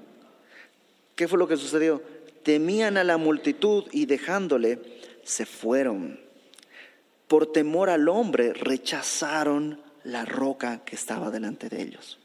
[1.15, 2.01] ¿Qué fue lo que sucedió?
[2.43, 4.79] Temían a la multitud y dejándole,
[5.23, 6.19] se fueron.
[7.27, 12.19] Por temor al hombre, rechazaron la roca que estaba delante de ellos.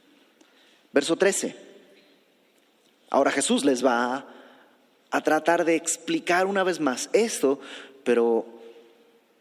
[0.92, 1.54] Verso 13.
[3.10, 4.26] Ahora Jesús les va
[5.10, 7.60] a, tratar de explicar una vez más esto,
[8.04, 8.44] pero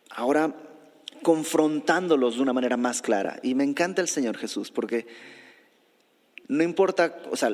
[0.09, 0.53] ahora
[1.27, 3.37] confrontándolos de una manera más clara.
[3.43, 5.07] Y me encanta el Señor Jesús, porque
[6.47, 7.49] no importa, o sea,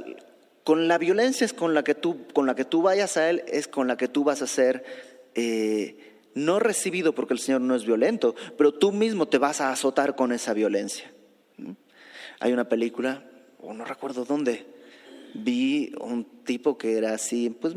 [0.64, 3.42] con la violencia es con la que tú, con la que tú vayas a Él,
[3.48, 4.86] es con la que tú vas a ser
[5.34, 9.72] eh, no recibido porque el Señor no es violento, pero tú mismo te vas a
[9.72, 11.12] azotar con esa violencia.
[12.42, 13.24] Hay una película,
[13.60, 14.68] o no recuerdo dónde,
[15.34, 17.74] vi un tipo que era así, pues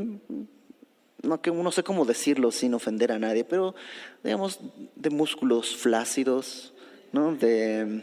[1.22, 3.74] no, que, no sé cómo decirlo sin ofender a nadie, pero
[4.22, 4.60] digamos
[4.94, 6.74] de músculos flácidos,
[7.12, 7.34] ¿no?
[7.34, 8.02] De,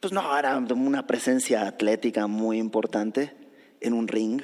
[0.00, 3.32] pues no, era una presencia atlética muy importante
[3.80, 4.42] en un ring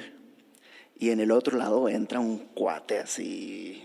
[0.97, 3.83] y en el otro lado entra un cuate así.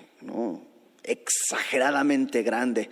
[1.03, 2.91] Exageradamente grande.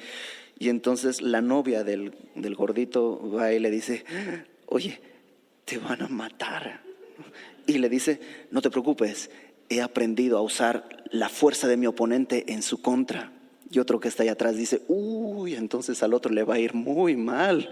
[0.58, 4.04] Y entonces la novia del, del gordito va y le dice,
[4.66, 5.00] oye,
[5.64, 6.80] te van a matar.
[7.66, 9.30] Y le dice, no te preocupes,
[9.68, 13.32] he aprendido a usar la fuerza de mi oponente en su contra.
[13.70, 16.74] Y otro que está ahí atrás dice, uy, entonces al otro le va a ir
[16.74, 17.70] muy mal.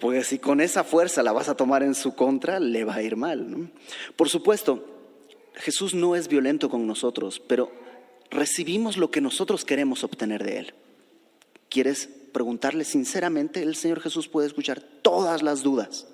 [0.00, 3.02] Porque si con esa fuerza la vas a tomar en su contra, le va a
[3.02, 3.70] ir mal.
[4.16, 4.84] Por supuesto,
[5.54, 7.70] Jesús no es violento con nosotros, pero
[8.30, 10.74] recibimos lo que nosotros queremos obtener de Él.
[11.68, 13.62] ¿Quieres preguntarle sinceramente?
[13.62, 16.06] El Señor Jesús puede escuchar todas las dudas,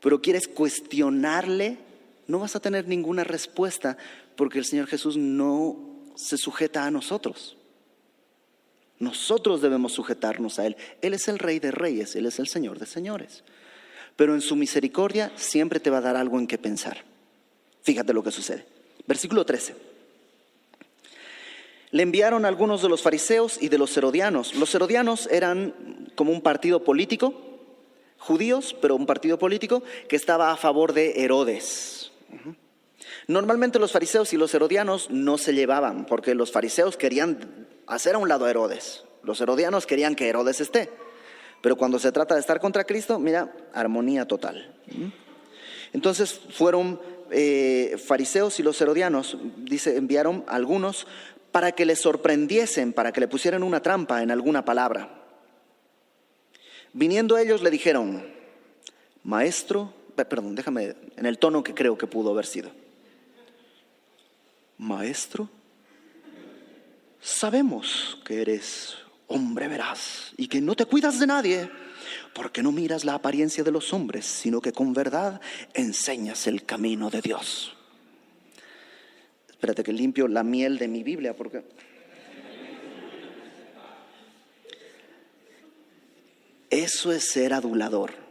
[0.00, 1.78] pero quieres cuestionarle
[2.26, 3.96] no vas a tener ninguna respuesta
[4.36, 5.78] porque el Señor Jesús no
[6.14, 7.56] se sujeta a nosotros.
[8.98, 10.76] Nosotros debemos sujetarnos a Él.
[11.02, 13.44] Él es el Rey de Reyes, Él es el Señor de Señores.
[14.16, 17.04] Pero en su misericordia siempre te va a dar algo en que pensar.
[17.82, 18.64] Fíjate lo que sucede.
[19.06, 19.74] Versículo 13.
[21.90, 24.54] Le enviaron algunos de los fariseos y de los herodianos.
[24.54, 27.34] Los herodianos eran como un partido político,
[28.18, 32.10] judíos, pero un partido político que estaba a favor de Herodes.
[33.28, 38.18] Normalmente los fariseos y los herodianos no se llevaban, porque los fariseos querían hacer a
[38.18, 40.90] un lado a Herodes, los herodianos querían que Herodes esté,
[41.60, 44.74] pero cuando se trata de estar contra Cristo, mira, armonía total.
[45.92, 51.06] Entonces fueron eh, fariseos y los herodianos, dice, enviaron algunos
[51.52, 55.24] para que le sorprendiesen, para que le pusieran una trampa en alguna palabra.
[56.92, 58.26] Viniendo ellos le dijeron,
[59.24, 59.92] Maestro,
[60.24, 62.70] perdón, déjame, en el tono que creo que pudo haber sido.
[64.78, 65.48] Maestro,
[67.20, 71.70] sabemos que eres hombre veraz y que no te cuidas de nadie,
[72.34, 75.40] porque no miras la apariencia de los hombres, sino que con verdad
[75.74, 77.74] enseñas el camino de Dios.
[79.48, 81.64] Espérate que limpio la miel de mi Biblia, porque...
[86.68, 88.25] Eso es ser adulador.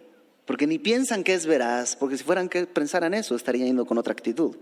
[0.45, 3.97] Porque ni piensan que es veraz, porque si fueran que pensaran eso, estarían yendo con
[3.97, 4.55] otra actitud.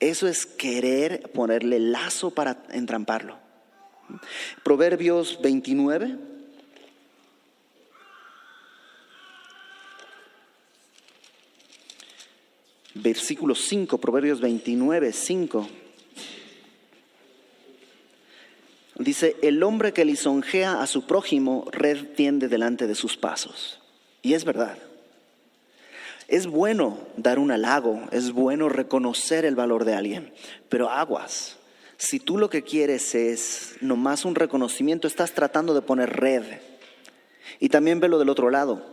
[0.00, 3.38] Eso es querer ponerle lazo para entramparlo.
[4.62, 6.16] Proverbios 29.
[12.94, 15.68] Versículo 5, Proverbios 29, 5.
[18.96, 23.80] Dice, el hombre que lisonjea a su prójimo red tiende delante de sus pasos.
[24.22, 24.76] Y es verdad.
[26.28, 30.32] Es bueno dar un halago, es bueno reconocer el valor de alguien,
[30.68, 31.56] pero aguas.
[31.96, 36.44] Si tú lo que quieres es nomás un reconocimiento, estás tratando de poner red.
[37.58, 38.84] Y también velo del otro lado.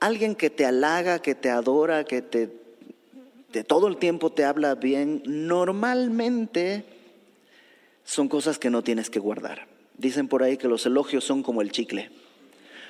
[0.00, 2.62] Alguien que te halaga, que te adora, que te
[3.52, 6.84] de todo el tiempo te habla bien, normalmente
[8.02, 9.68] son cosas que no tienes que guardar.
[9.98, 12.10] Dicen por ahí que los elogios son como el chicle.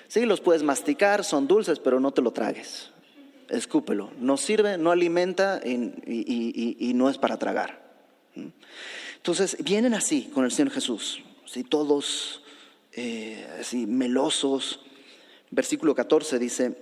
[0.07, 2.92] Sí, los puedes masticar, son dulces, pero no te lo tragues.
[3.49, 4.11] Escúpelo.
[4.19, 7.83] No sirve, no alimenta y, no es para tragar.
[9.17, 12.43] Entonces, vienen así con el Señor Jesús, así todos
[12.93, 14.81] eh, así melosos.
[15.51, 16.77] Versículo 14 dice,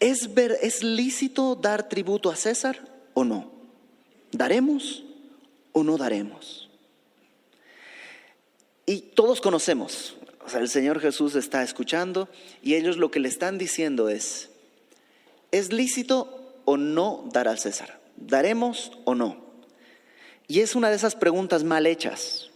[0.00, 0.28] ¿es,
[0.60, 3.50] ¿es lícito dar tributo a César o no?
[4.32, 5.04] ¿Daremos
[5.72, 6.68] o no daremos?
[8.86, 12.28] Y todos conocemos, o sea, el Señor Jesús está escuchando
[12.62, 14.50] y ellos lo que le están diciendo es,
[15.50, 17.98] ¿es lícito o no dar al César?
[18.16, 19.42] ¿Daremos o no?
[20.46, 22.50] Y es una de esas preguntas mal hechas,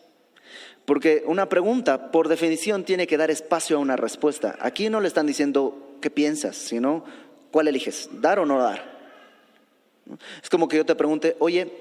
[0.84, 4.58] porque una pregunta, por definición, tiene que dar espacio a una respuesta.
[4.60, 7.04] Aquí no le están diciendo qué piensas, sino
[7.50, 8.98] cuál eliges, dar o no dar.
[10.42, 11.72] Es como que yo te pregunte, oye,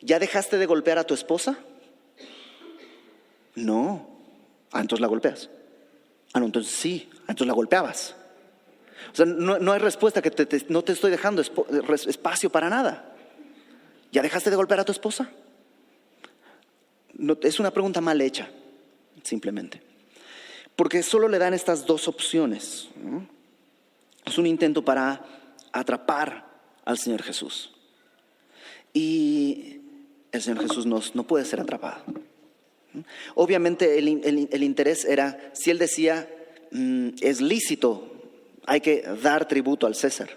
[0.00, 1.58] ¿ya dejaste de golpear a tu esposa?
[3.54, 4.11] No.
[4.72, 5.50] Ah, entonces la golpeas.
[6.32, 7.08] Ah, no, entonces sí.
[7.12, 8.16] Ah, entonces la golpeabas.
[9.12, 10.30] O sea, no, hay respuesta que
[10.68, 13.14] no te estoy dejando espacio para nada.
[14.10, 15.30] ¿Ya dejaste de golpear a tu esposa?
[17.14, 18.50] No, es una pregunta mal hecha,
[19.22, 19.82] simplemente.
[20.76, 22.88] Porque solo le dan estas dos opciones.
[24.24, 25.24] Es un intento para
[25.72, 26.46] atrapar
[26.84, 27.70] al Señor Jesús.
[28.94, 29.80] Y
[30.30, 32.02] el Señor Jesús no puede ser atrapado.
[33.34, 36.28] Obviamente el, interés era, si él decía,
[36.70, 38.12] mm, es lícito,
[38.66, 40.30] hay que dar tributo al César.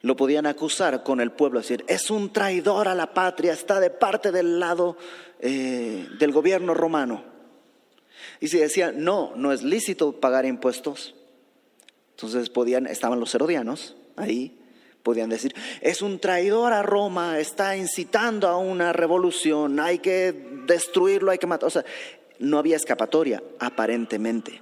[0.00, 3.90] Lo podían acusar con el pueblo, decir, es un traidor a la patria, está de
[3.90, 4.96] parte del lado
[5.40, 7.24] eh, del gobierno romano.
[8.40, 11.14] Y si decía, no, no es lícito pagar impuestos,
[12.10, 14.57] entonces podían, estaban los herodianos ahí,
[15.08, 20.34] podían decir, es un traidor a Roma, está incitando a una revolución, hay que
[20.66, 21.66] destruirlo, hay que matar.
[21.66, 21.82] O sea,
[22.40, 24.60] no había escapatoria, aparentemente.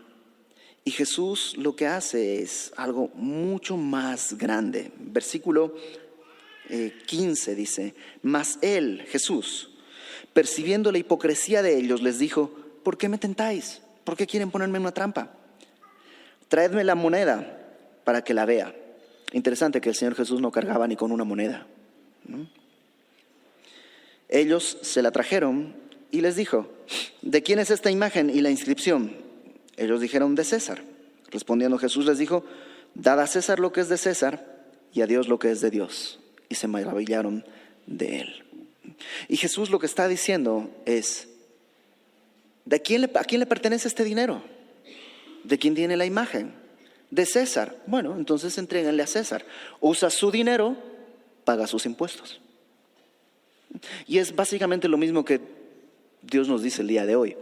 [0.84, 4.92] Y Jesús lo que hace es algo mucho más grande.
[5.00, 5.74] Versículo
[6.68, 9.70] 15 eh, dice, mas él, Jesús,
[10.32, 12.52] percibiendo la hipocresía de ellos, les dijo,
[12.84, 13.82] ¿por qué me tentáis?
[14.04, 15.32] ¿Por qué quieren ponerme en una trampa?
[16.46, 17.66] Traedme la moneda
[18.04, 18.72] para que la vea.
[19.32, 21.66] Interesante que el Señor Jesús no cargaba ni con una moneda.
[24.28, 25.74] Ellos se la trajeron
[26.10, 26.68] y les dijo,
[27.22, 29.16] ¿de quién es esta imagen y la inscripción?
[29.76, 30.82] Ellos dijeron, de César.
[31.30, 32.44] Respondiendo Jesús les dijo,
[32.94, 35.70] dad a César lo que es de César y a Dios lo que es de
[35.70, 36.20] Dios.
[36.48, 37.44] Y se maravillaron
[37.86, 38.44] de él.
[39.28, 41.28] Y Jesús lo que está diciendo es,
[42.64, 44.42] ¿de quién ¿a quién le pertenece este dinero?
[45.44, 46.52] ¿De quién tiene la imagen?
[47.10, 47.76] De César.
[47.86, 49.44] Bueno, entonces entréguenle a César.
[49.80, 50.76] Usa su dinero,
[51.44, 52.40] paga sus impuestos.
[54.06, 55.40] Y es básicamente lo mismo que
[56.22, 57.36] Dios nos dice el día de hoy.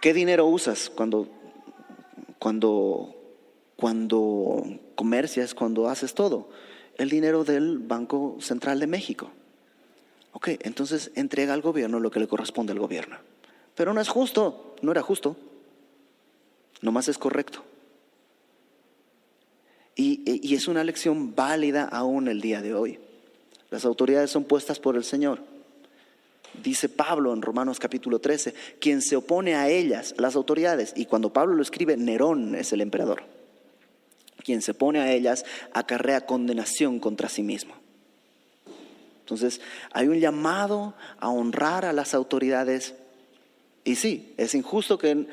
[0.00, 1.28] ¿Qué dinero usas cuando,
[2.38, 3.14] cuando,
[3.76, 6.48] cuando comercias, cuando haces todo?
[6.96, 9.30] El dinero del Banco Central de México.
[10.32, 13.18] Ok, entonces entrega al gobierno lo que le corresponde al gobierno.
[13.74, 15.36] Pero no es justo, no era justo,
[16.82, 17.64] nomás es correcto.
[19.96, 22.98] Y, es una lección válida aún el día de hoy.
[23.70, 25.40] Las autoridades son puestas por el Señor.
[26.62, 31.32] Dice Pablo en Romanos capítulo 13, quien se opone a ellas, las autoridades, y cuando
[31.32, 33.22] Pablo lo escribe, Nerón es el emperador.
[34.42, 37.74] Quien se opone a ellas acarrea condenación contra sí mismo.
[39.20, 39.60] Entonces,
[39.92, 42.94] hay un llamado a honrar a las autoridades.
[43.84, 45.26] Y sí, es injusto que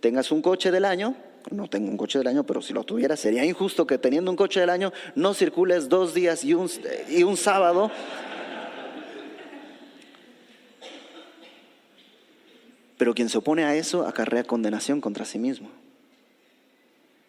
[0.00, 1.16] tengas un coche del año
[1.50, 4.36] no tengo un coche del año, pero si lo tuviera sería injusto que teniendo un
[4.36, 7.90] coche del año no circules dos días y un, sábado.
[12.96, 15.70] Pero quien se opone a eso acarrea condenación contra sí mismo.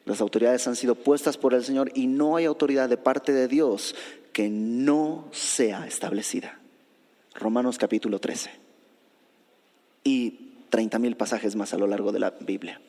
[0.06, 3.48] Las autoridades han sido puestas por el Señor y no hay autoridad de parte de
[3.48, 3.96] Dios
[4.34, 6.60] que no sea establecida.
[7.36, 8.50] Romanos capítulo 13.
[10.04, 12.82] Y 30 mil pasajes más a lo largo de la Biblia.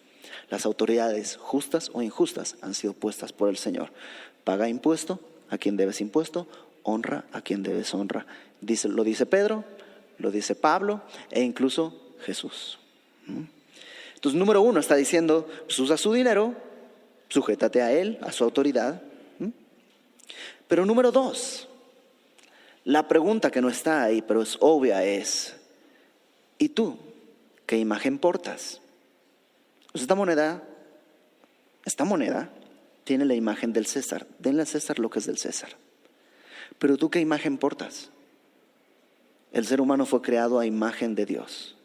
[0.49, 3.91] Las autoridades, justas o injustas, han sido puestas por el Señor.
[4.45, 6.47] Paga impuesto a quien debes impuesto,
[6.83, 8.27] honra a quien debes honra.
[8.61, 9.65] Dice, lo dice Pedro,
[10.19, 12.79] lo dice Pablo e incluso Jesús.
[14.15, 16.55] Entonces, número uno está diciendo, pues usa su dinero,
[17.29, 19.03] sujétate a él, a su autoridad.
[20.69, 21.69] Pero número dos,
[22.85, 25.57] la pregunta que no está ahí, pero es obvia, es,
[26.59, 26.97] ¿y tú
[27.67, 28.81] qué imagen portas?
[29.95, 30.63] Esta moneda,
[31.85, 32.51] esta moneda
[33.05, 34.27] tiene la imagen del César.
[34.39, 35.77] Denle al César lo que es del César.
[36.79, 38.11] Pero tú qué imagen portas?
[39.53, 41.77] El ser humano fue creado a imagen de Dios.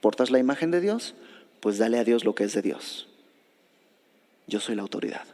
[0.00, 1.14] ¿Portas la imagen de Dios?
[1.60, 3.08] Pues dale a Dios lo que es de Dios.
[4.46, 5.24] Yo soy la autoridad.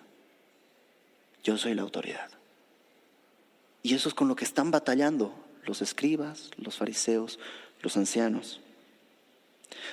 [1.45, 2.31] Yo soy la autoridad.
[3.83, 5.33] Y eso es con lo que están batallando
[5.65, 7.39] los escribas, los fariseos,
[7.83, 8.61] los ancianos.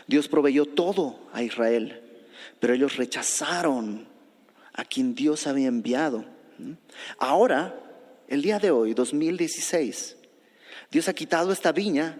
[0.08, 2.02] Dios proveyó todo a Israel,
[2.60, 4.08] pero ellos rechazaron
[4.74, 6.26] a quien Dios había enviado.
[7.18, 7.80] Ahora,
[8.28, 10.18] el día de hoy, 2016,
[10.92, 12.18] Dios ha quitado esta viña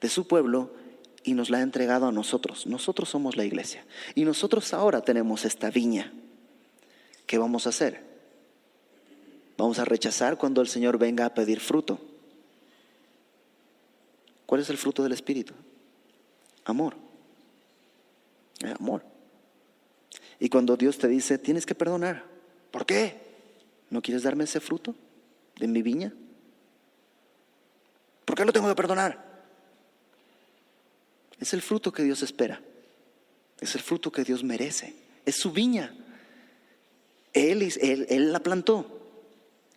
[0.00, 0.72] de su pueblo
[1.22, 2.66] y nos la ha entregado a nosotros.
[2.66, 3.84] Nosotros somos la iglesia.
[4.14, 6.12] Y nosotros ahora tenemos esta viña.
[7.26, 8.02] ¿Qué vamos a hacer?
[9.56, 11.98] Vamos a rechazar cuando el Señor venga a pedir fruto.
[14.46, 15.54] ¿Cuál es el fruto del Espíritu?
[16.64, 17.03] Amor.
[18.78, 19.04] Amor.
[20.38, 22.24] Y cuando Dios te dice, tienes que perdonar.
[22.70, 23.16] ¿Por qué?
[23.90, 24.94] ¿No quieres darme ese fruto
[25.58, 26.12] de mi viña?
[28.24, 29.34] ¿Por qué lo tengo que perdonar?
[31.40, 32.60] Es el fruto que Dios espera.
[33.60, 34.94] Es el fruto que Dios merece.
[35.24, 35.94] Es su viña.
[37.32, 38.94] Él, él, él la plantó.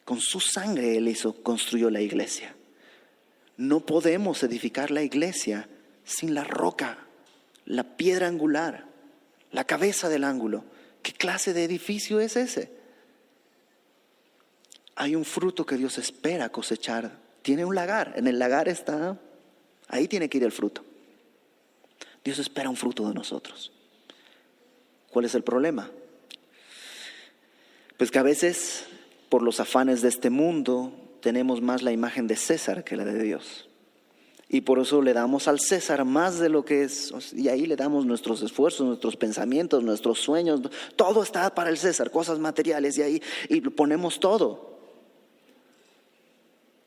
[0.07, 2.55] Con su sangre Él hizo, construyó la iglesia.
[3.57, 5.67] No podemos edificar la iglesia
[6.05, 7.06] sin la roca,
[7.67, 8.85] la piedra angular,
[9.51, 10.63] la cabeza del ángulo.
[11.03, 12.71] ¿Qué clase de edificio es ese?
[14.95, 17.11] Hay un fruto que Dios espera cosechar.
[17.41, 18.13] Tiene un lagar.
[18.15, 19.19] En el lagar está,
[19.87, 20.83] ahí tiene que ir el fruto.
[22.23, 23.71] Dios espera un fruto de nosotros.
[25.09, 25.89] ¿Cuál es el problema?
[27.97, 28.85] Pues que a veces,
[29.29, 33.21] por los afanes de este mundo, tenemos más la imagen de César que la de
[33.21, 33.66] Dios.
[34.49, 37.75] Y por eso le damos al César más de lo que es, y ahí le
[37.75, 40.61] damos nuestros esfuerzos, nuestros pensamientos, nuestros sueños,
[40.95, 44.77] todo está para el César, cosas materiales, y ahí y ponemos todo.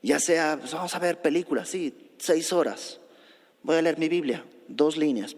[0.03, 2.99] Ya sea, pues, vamos a ver películas, sí, seis horas,
[3.63, 5.37] voy a leer mi Biblia, dos líneas.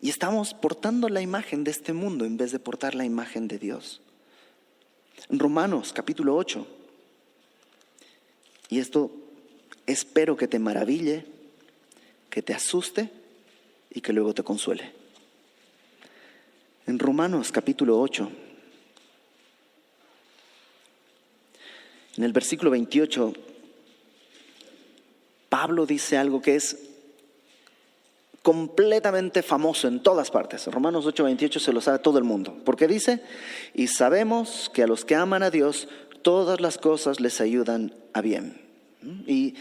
[0.00, 3.58] Y estamos portando la imagen de este mundo en vez de portar la imagen de
[3.58, 4.00] Dios.
[5.28, 6.77] Romanos capítulo 8.
[8.68, 9.10] Y esto
[9.86, 11.24] espero que te maraville,
[12.30, 13.10] que te asuste
[13.90, 14.92] y que luego te consuele.
[16.86, 18.30] En Romanos capítulo 8,
[22.16, 23.32] en el versículo 28,
[25.48, 26.76] Pablo dice algo que es
[28.42, 30.66] completamente famoso en todas partes.
[30.66, 32.56] Romanos 8:28 se lo sabe todo el mundo.
[32.64, 33.22] Porque dice,
[33.74, 35.88] y sabemos que a los que aman a Dios,
[36.28, 38.60] todas las cosas les ayudan a bien.
[39.26, 39.54] Y,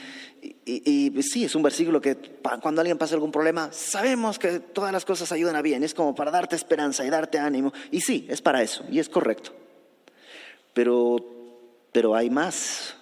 [1.22, 2.18] sí, es un versículo que
[2.62, 5.82] cuando alguien pasa algún problema, sabemos que todas las cosas ayudan a bien.
[5.86, 7.72] Es como para darte esperanza y darte ánimo.
[7.90, 9.52] Y sí, es para eso, y es correcto.
[10.74, 11.16] Pero,
[11.94, 12.96] pero hay más.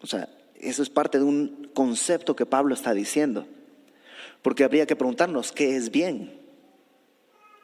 [0.00, 3.46] O sea, eso es parte de un concepto que Pablo está diciendo.
[4.40, 6.32] Porque habría que preguntarnos, ¿qué es bien?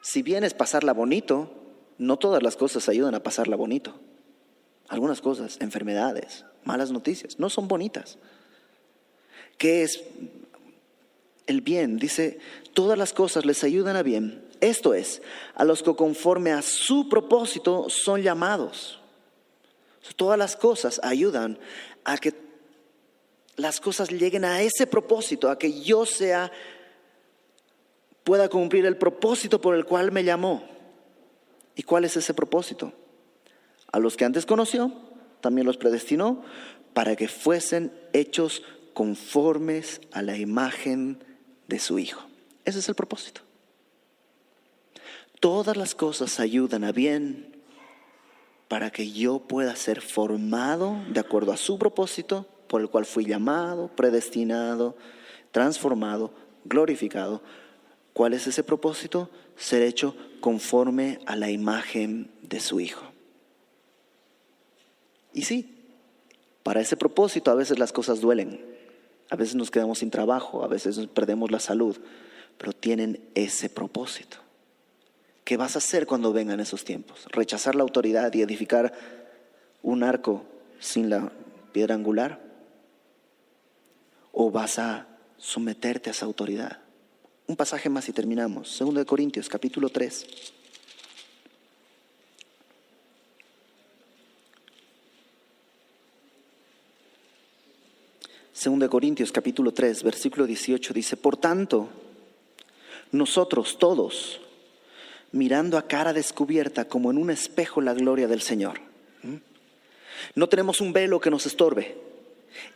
[0.02, 1.50] Si bien es pasarla bonito,
[1.96, 3.98] no todas las cosas ayudan a pasarla bonito.
[4.88, 8.18] Algunas cosas, enfermedades, malas noticias, no son bonitas.
[9.58, 10.02] ¿Qué es
[11.46, 11.96] el bien?
[11.98, 12.38] Dice,
[12.74, 14.44] todas las cosas les ayudan a bien.
[14.60, 15.22] Esto es,
[15.54, 19.00] a los que conforme a su propósito son llamados.
[20.14, 21.58] Todas las cosas ayudan
[22.04, 22.34] a que
[23.56, 26.52] las cosas lleguen a ese propósito, a que yo sea,
[28.22, 30.62] pueda cumplir el propósito por el cual me llamó.
[31.74, 32.92] ¿Y cuál es ese propósito?
[33.92, 34.92] A los que antes conoció,
[35.40, 36.42] también los predestinó
[36.92, 38.62] para que fuesen hechos
[38.94, 41.22] conformes a la imagen
[41.68, 42.22] de su Hijo.
[42.64, 43.42] Ese es el propósito.
[45.40, 47.62] Todas las cosas ayudan a bien
[48.68, 53.24] para que yo pueda ser formado de acuerdo a su propósito por el cual fui
[53.24, 54.96] llamado, predestinado,
[55.52, 56.32] transformado,
[56.64, 57.42] glorificado.
[58.12, 59.30] ¿Cuál es ese propósito?
[59.56, 63.15] Ser hecho conforme a la imagen de su Hijo.
[65.36, 65.84] Y sí,
[66.62, 68.60] para ese propósito a veces las cosas duelen,
[69.30, 71.96] a veces nos quedamos sin trabajo, a veces perdemos la salud,
[72.58, 74.38] pero tienen ese propósito.
[75.44, 77.26] ¿Qué vas a hacer cuando vengan esos tiempos?
[77.30, 78.92] ¿Rechazar la autoridad y edificar
[79.82, 80.44] un arco
[80.80, 81.30] sin la
[81.72, 82.46] piedra angular?
[84.38, 85.06] o vas a
[85.38, 86.78] someterte a esa autoridad.
[87.46, 88.70] Un pasaje más y terminamos.
[88.70, 90.26] Segundo de Corintios, capítulo 3.
[98.56, 101.90] Segundo de Corintios, capítulo 3, versículo 18 dice, por tanto,
[103.12, 104.40] nosotros todos,
[105.30, 108.80] mirando a cara descubierta como en un espejo la gloria del Señor,
[110.34, 111.98] no tenemos un velo que nos estorbe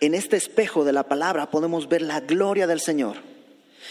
[0.00, 3.29] En este espejo de la palabra podemos ver la gloria del Señor.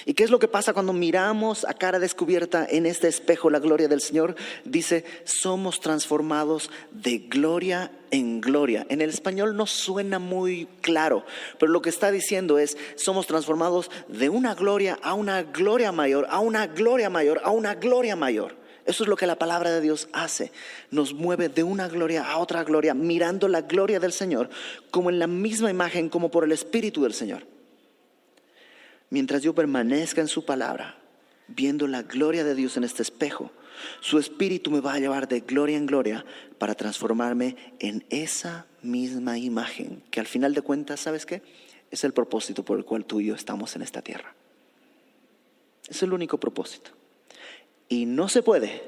[0.06, 3.60] ¿Y qué es lo que pasa cuando miramos a cara descubierta en este espejo la
[3.60, 4.36] gloria del Señor?
[4.66, 8.86] Dice, somos transformados de gloria en gloria.
[8.90, 11.26] En el español no suena muy claro,
[11.60, 16.28] pero lo que está diciendo es, somos transformados de una gloria a una gloria mayor,
[16.30, 18.58] a una gloria mayor, a una gloria mayor.
[18.86, 20.52] Eso es lo que la palabra de Dios hace.
[20.90, 24.50] Nos mueve de una gloria a otra gloria, mirando la gloria del Señor
[24.90, 27.59] como en la misma imagen, como por el Espíritu del Señor
[29.10, 30.98] mientras yo permanezca en su palabra,
[31.48, 33.52] viendo la gloria de Dios en este espejo,
[34.02, 36.26] su espíritu me va a llevar de gloria en gloria
[36.58, 41.42] para transformarme en esa misma imagen, que al final de cuentas, ¿sabes qué?
[41.92, 44.36] Es el propósito por el cual tú y yo estamos en esta tierra.
[45.88, 46.92] Es el único propósito.
[47.88, 48.84] Y no se puede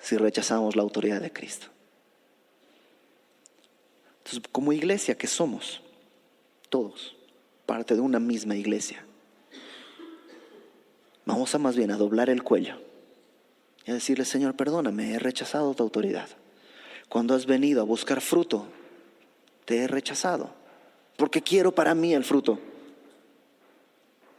[0.00, 1.68] si rechazamos la autoridad de Cristo.
[4.18, 5.80] Entonces, como iglesia que somos,
[6.70, 7.16] todos,
[7.66, 9.04] parte de una misma iglesia.
[11.26, 12.76] Vamos a más bien a doblar el cuello
[13.86, 16.28] y a decirle, Señor, perdóname, he rechazado tu autoridad.
[17.08, 18.66] Cuando has venido a buscar fruto,
[19.64, 20.50] te he rechazado,
[21.16, 22.58] porque quiero para mí el fruto.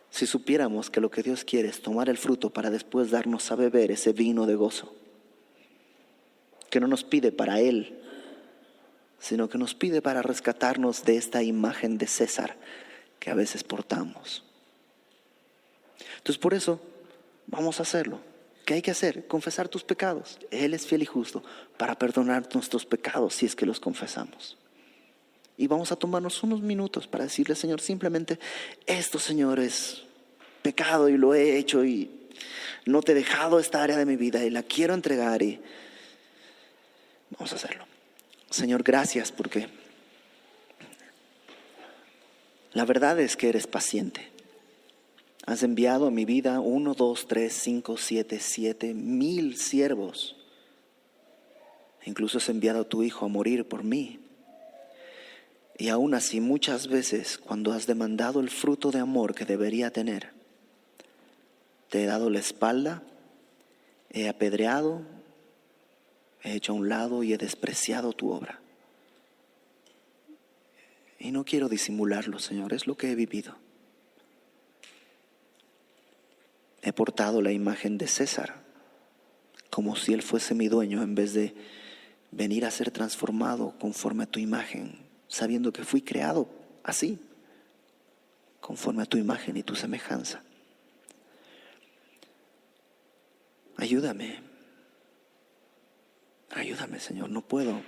[0.10, 3.56] Si supiéramos que lo que Dios quiere es tomar el fruto para después darnos a
[3.56, 4.94] beber ese vino de gozo,
[6.70, 8.00] que no nos pide para Él,
[9.20, 12.56] sino que nos pide para rescatarnos de esta imagen de César
[13.26, 14.44] que a veces portamos.
[16.18, 16.80] Entonces por eso
[17.48, 18.20] vamos a hacerlo.
[18.66, 19.26] ¿Qué hay que hacer?
[19.26, 20.38] Confesar tus pecados.
[20.52, 21.44] Él es fiel y justo
[21.76, 24.60] para perdonar nuestros pecados si es que los confesamos.
[25.58, 28.38] Y vamos a tomarnos unos minutos para decirle, Señor, simplemente,
[28.86, 30.04] esto, Señor, es
[30.62, 32.30] pecado y lo he hecho y
[32.86, 35.60] no te he dejado esta área de mi vida y la quiero entregar y
[37.32, 37.88] vamos a hacerlo.
[38.52, 39.68] Señor, gracias porque
[42.76, 44.30] la verdad es que eres paciente.
[45.46, 50.36] Has enviado a mi vida uno, dos, tres, cinco, siete, siete, mil siervos.
[52.04, 54.20] Incluso has enviado a tu Hijo a morir por mí.
[55.78, 60.32] Y aún así muchas veces cuando has demandado el fruto de amor que debería tener,
[61.90, 63.04] te he dado la espalda,
[64.10, 65.02] he apedreado,
[66.44, 68.60] he hecho a un lado y he despreciado tu obra.
[71.20, 73.58] Y no quiero disimularlo, Señor, es lo que he vivido.
[76.82, 78.66] He portado la imagen de César
[79.76, 81.54] como si él fuese mi dueño en vez de
[82.32, 86.48] venir a ser transformado conforme a tu imagen, sabiendo que fui creado
[86.82, 87.20] así,
[88.62, 90.42] conforme a tu imagen y tu semejanza.
[93.76, 94.40] Ayúdame,
[96.52, 97.82] ayúdame Señor, no puedo,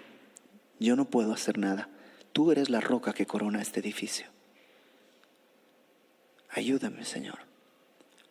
[0.82, 1.88] yo no puedo hacer nada.
[2.38, 4.28] Tú eres la roca que corona este edificio.
[6.52, 7.40] Ayúdame, Señor.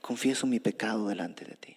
[0.00, 1.75] Confieso mi pecado delante de ti.